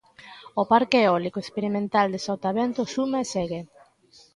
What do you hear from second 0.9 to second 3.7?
eólico experimental de Sotavento suma e segue.